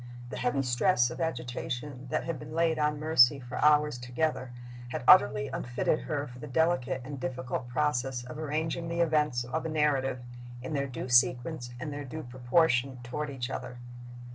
The 0.31 0.37
heavy 0.37 0.63
stress 0.63 1.11
of 1.11 1.21
agitation 1.21 2.07
that 2.09 2.23
had 2.23 2.39
been 2.39 2.55
laid 2.55 2.79
on 2.79 2.99
Mercy 2.99 3.39
for 3.39 3.63
hours 3.63 3.99
together 3.99 4.51
had 4.89 5.03
utterly 5.07 5.47
unfitted 5.49 5.99
her 5.99 6.25
for 6.25 6.39
the 6.39 6.47
delicate 6.47 7.01
and 7.05 7.19
difficult 7.19 7.69
process 7.69 8.23
of 8.23 8.39
arranging 8.39 8.87
the 8.87 9.01
events 9.01 9.43
of 9.43 9.63
a 9.63 9.69
narrative 9.69 10.17
in 10.63 10.73
their 10.73 10.87
due 10.87 11.09
sequence 11.09 11.69
and 11.79 11.93
their 11.93 12.03
due 12.03 12.23
proportion 12.23 12.97
toward 13.03 13.29
each 13.29 13.51
other. 13.51 13.77